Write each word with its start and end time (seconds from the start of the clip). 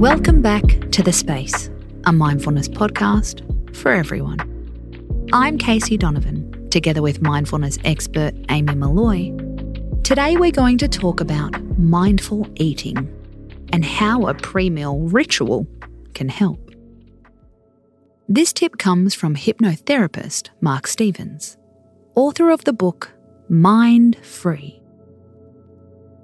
Welcome 0.00 0.40
back 0.40 0.64
to 0.92 1.02
The 1.02 1.12
Space, 1.12 1.68
a 2.04 2.12
mindfulness 2.12 2.68
podcast 2.68 3.44
for 3.76 3.92
everyone. 3.92 4.38
I'm 5.34 5.58
Casey 5.58 5.98
Donovan, 5.98 6.70
together 6.70 7.02
with 7.02 7.20
mindfulness 7.20 7.76
expert 7.84 8.32
Amy 8.48 8.74
Molloy. 8.76 9.36
Today 10.02 10.38
we're 10.38 10.52
going 10.52 10.78
to 10.78 10.88
talk 10.88 11.20
about 11.20 11.62
mindful 11.78 12.48
eating 12.54 12.96
and 13.74 13.84
how 13.84 14.26
a 14.26 14.32
pre 14.32 14.70
meal 14.70 15.00
ritual 15.00 15.66
can 16.14 16.30
help. 16.30 16.70
This 18.26 18.54
tip 18.54 18.78
comes 18.78 19.14
from 19.14 19.36
hypnotherapist 19.36 20.48
Mark 20.62 20.86
Stephens, 20.86 21.58
author 22.14 22.48
of 22.48 22.64
the 22.64 22.72
book 22.72 23.12
Mind 23.50 24.16
Free. 24.24 24.80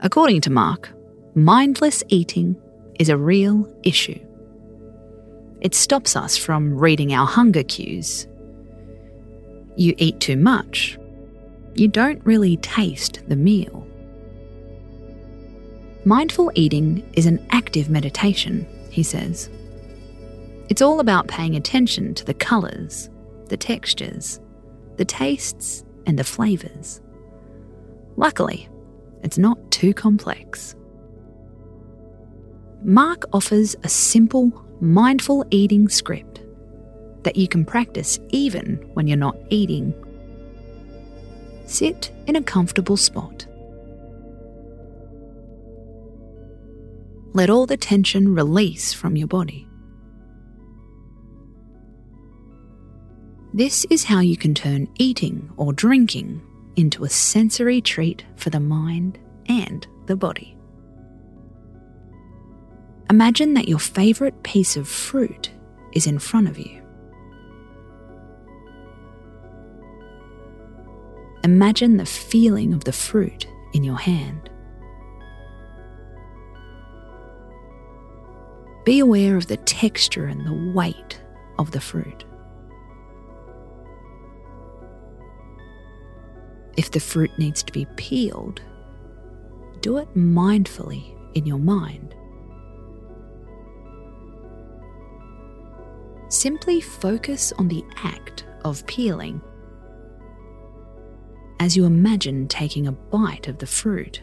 According 0.00 0.40
to 0.40 0.50
Mark, 0.50 0.90
mindless 1.36 2.02
eating 2.08 2.60
is 3.00 3.08
a 3.08 3.16
real 3.16 3.66
issue. 3.82 4.20
It 5.62 5.74
stops 5.74 6.14
us 6.14 6.36
from 6.36 6.76
reading 6.76 7.14
our 7.14 7.26
hunger 7.26 7.62
cues. 7.62 8.28
You 9.74 9.94
eat 9.96 10.20
too 10.20 10.36
much, 10.36 10.98
you 11.74 11.88
don't 11.88 12.24
really 12.26 12.58
taste 12.58 13.22
the 13.26 13.36
meal. 13.36 13.86
Mindful 16.04 16.52
eating 16.54 17.02
is 17.14 17.24
an 17.24 17.46
active 17.50 17.88
meditation, 17.88 18.66
he 18.90 19.02
says. 19.02 19.48
It's 20.68 20.82
all 20.82 21.00
about 21.00 21.26
paying 21.26 21.56
attention 21.56 22.14
to 22.16 22.24
the 22.26 22.34
colours, 22.34 23.08
the 23.48 23.56
textures, 23.56 24.40
the 24.98 25.06
tastes, 25.06 25.84
and 26.04 26.18
the 26.18 26.24
flavours. 26.24 27.00
Luckily, 28.16 28.68
it's 29.22 29.38
not 29.38 29.70
too 29.70 29.94
complex. 29.94 30.74
Mark 32.82 33.24
offers 33.32 33.76
a 33.82 33.88
simple, 33.88 34.64
mindful 34.80 35.44
eating 35.50 35.88
script 35.88 36.40
that 37.24 37.36
you 37.36 37.46
can 37.46 37.64
practice 37.64 38.18
even 38.30 38.76
when 38.94 39.06
you're 39.06 39.18
not 39.18 39.36
eating. 39.50 39.94
Sit 41.66 42.10
in 42.26 42.36
a 42.36 42.42
comfortable 42.42 42.96
spot. 42.96 43.46
Let 47.32 47.50
all 47.50 47.66
the 47.66 47.76
tension 47.76 48.34
release 48.34 48.92
from 48.92 49.16
your 49.16 49.28
body. 49.28 49.68
This 53.52 53.84
is 53.90 54.04
how 54.04 54.20
you 54.20 54.36
can 54.36 54.54
turn 54.54 54.88
eating 54.98 55.50
or 55.56 55.72
drinking 55.72 56.40
into 56.76 57.04
a 57.04 57.08
sensory 57.08 57.80
treat 57.80 58.24
for 58.36 58.50
the 58.50 58.60
mind 58.60 59.18
and 59.46 59.86
the 60.06 60.16
body. 60.16 60.56
Imagine 63.10 63.54
that 63.54 63.68
your 63.68 63.80
favourite 63.80 64.40
piece 64.44 64.76
of 64.76 64.86
fruit 64.86 65.50
is 65.92 66.06
in 66.06 66.20
front 66.20 66.48
of 66.48 66.56
you. 66.56 66.80
Imagine 71.42 71.96
the 71.96 72.06
feeling 72.06 72.72
of 72.72 72.84
the 72.84 72.92
fruit 72.92 73.48
in 73.72 73.82
your 73.82 73.98
hand. 73.98 74.48
Be 78.84 79.00
aware 79.00 79.36
of 79.36 79.48
the 79.48 79.56
texture 79.56 80.26
and 80.26 80.46
the 80.46 80.72
weight 80.72 81.20
of 81.58 81.72
the 81.72 81.80
fruit. 81.80 82.24
If 86.76 86.92
the 86.92 87.00
fruit 87.00 87.36
needs 87.38 87.64
to 87.64 87.72
be 87.72 87.86
peeled, 87.96 88.62
do 89.80 89.96
it 89.96 90.14
mindfully 90.14 91.16
in 91.34 91.44
your 91.44 91.58
mind. 91.58 92.14
Simply 96.30 96.80
focus 96.80 97.52
on 97.58 97.66
the 97.66 97.84
act 97.96 98.44
of 98.64 98.86
peeling. 98.86 99.42
As 101.58 101.76
you 101.76 101.84
imagine 101.84 102.46
taking 102.46 102.86
a 102.86 102.92
bite 102.92 103.48
of 103.48 103.58
the 103.58 103.66
fruit, 103.66 104.22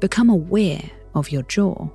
become 0.00 0.28
aware 0.28 0.82
of 1.14 1.30
your 1.30 1.42
jaw. 1.44 1.88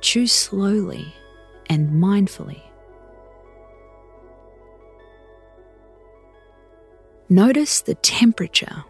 Chew 0.00 0.28
slowly 0.28 1.12
and 1.68 1.90
mindfully. 1.90 2.62
Notice 7.28 7.80
the 7.80 7.96
temperature, 7.96 8.84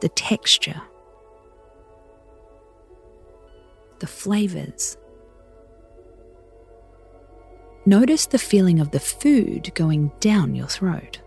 the 0.00 0.10
texture 0.10 0.80
the 4.02 4.06
flavours. 4.08 4.96
Notice 7.86 8.26
the 8.26 8.38
feeling 8.38 8.80
of 8.80 8.90
the 8.90 8.98
food 8.98 9.72
going 9.76 10.10
down 10.18 10.56
your 10.56 10.66
throat. 10.66 11.20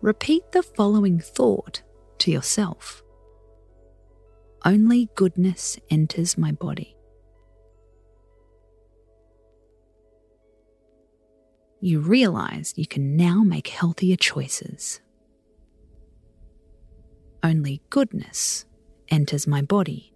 Repeat 0.00 0.50
the 0.50 0.64
following 0.64 1.20
thought 1.20 1.82
to 2.18 2.32
yourself 2.32 3.04
Only 4.64 5.08
goodness 5.14 5.78
enters 5.88 6.36
my 6.36 6.50
body. 6.50 6.96
You 11.80 12.00
realize 12.00 12.74
you 12.74 12.88
can 12.88 13.16
now 13.16 13.44
make 13.44 13.68
healthier 13.68 14.16
choices. 14.16 15.00
Only 17.44 17.80
goodness 17.90 18.66
enters 19.12 19.46
my 19.46 19.62
body. 19.62 20.12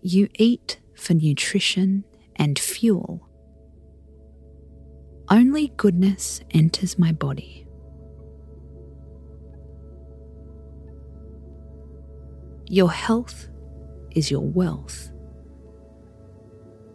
You 0.00 0.28
eat 0.38 0.80
for 0.94 1.14
nutrition 1.14 2.04
and 2.36 2.58
fuel. 2.58 3.28
Only 5.28 5.68
goodness 5.76 6.40
enters 6.52 6.98
my 6.98 7.12
body. 7.12 7.66
Your 12.66 12.90
health 12.90 13.48
is 14.12 14.30
your 14.30 14.48
wealth. 14.48 15.10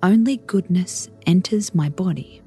Only 0.02 0.38
goodness 0.38 1.10
enters 1.28 1.76
my 1.76 1.90
body. 1.90 2.42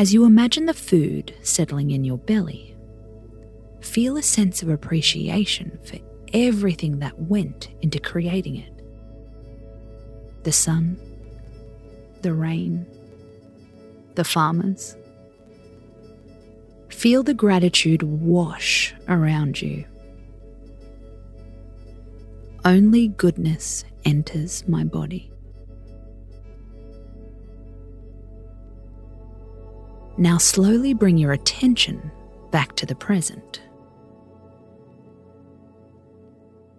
As 0.00 0.14
you 0.14 0.24
imagine 0.24 0.64
the 0.64 0.72
food 0.72 1.34
settling 1.42 1.90
in 1.90 2.04
your 2.04 2.16
belly, 2.16 2.74
feel 3.82 4.16
a 4.16 4.22
sense 4.22 4.62
of 4.62 4.70
appreciation 4.70 5.78
for 5.84 5.98
everything 6.32 7.00
that 7.00 7.20
went 7.20 7.68
into 7.82 8.00
creating 8.00 8.56
it 8.56 8.72
the 10.42 10.52
sun, 10.52 10.98
the 12.22 12.32
rain, 12.32 12.86
the 14.14 14.24
farmers. 14.24 14.96
Feel 16.88 17.22
the 17.22 17.34
gratitude 17.34 18.02
wash 18.02 18.94
around 19.06 19.60
you. 19.60 19.84
Only 22.64 23.08
goodness 23.08 23.84
enters 24.06 24.66
my 24.66 24.82
body. 24.82 25.30
Now 30.20 30.36
slowly 30.36 30.92
bring 30.92 31.16
your 31.16 31.32
attention 31.32 32.12
back 32.50 32.76
to 32.76 32.84
the 32.84 32.94
present. 32.94 33.62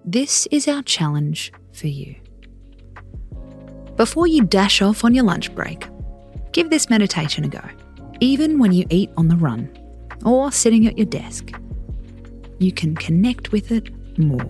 This 0.06 0.48
is 0.52 0.68
our 0.68 0.84
challenge 0.84 1.52
for 1.74 1.88
you. 1.88 2.16
Before 3.98 4.28
you 4.28 4.44
dash 4.44 4.84
off 4.84 5.04
on 5.04 5.16
your 5.16 5.24
lunch 5.24 5.56
break, 5.56 5.88
give 6.52 6.70
this 6.70 6.88
meditation 6.88 7.44
a 7.44 7.48
go, 7.48 7.68
even 8.20 8.60
when 8.60 8.74
you 8.74 8.86
eat 8.92 9.10
on 9.18 9.28
the 9.28 9.36
run 9.36 9.76
or 10.24 10.52
sitting 10.52 10.86
at 10.86 10.96
your 10.96 11.08
desk. 11.08 11.52
You 12.60 12.72
can 12.72 12.96
connect 12.96 13.52
with 13.52 13.72
it 13.72 13.90
more. 14.20 14.48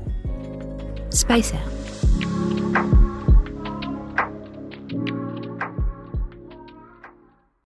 Space 1.12 1.54
out. 1.54 1.81